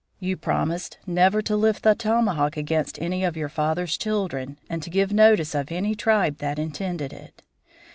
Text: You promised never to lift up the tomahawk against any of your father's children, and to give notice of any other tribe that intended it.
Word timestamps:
You 0.19 0.35
promised 0.35 0.97
never 1.05 1.43
to 1.43 1.55
lift 1.55 1.85
up 1.85 1.95
the 1.95 2.01
tomahawk 2.03 2.57
against 2.57 2.99
any 2.99 3.23
of 3.23 3.37
your 3.37 3.49
father's 3.49 3.99
children, 3.99 4.57
and 4.67 4.81
to 4.81 4.89
give 4.89 5.13
notice 5.13 5.53
of 5.53 5.71
any 5.71 5.89
other 5.89 5.95
tribe 5.95 6.37
that 6.39 6.57
intended 6.57 7.13
it. 7.13 7.43